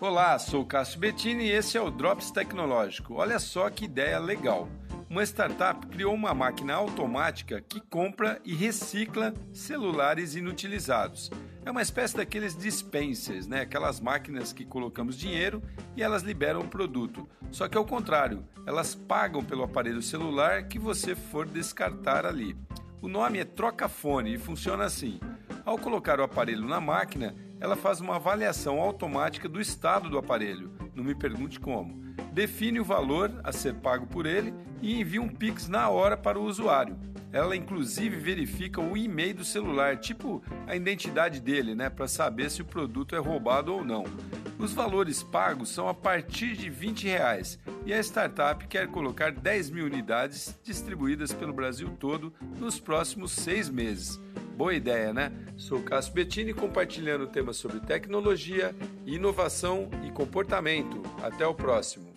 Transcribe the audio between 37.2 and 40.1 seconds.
Ela inclusive verifica o e-mail do celular,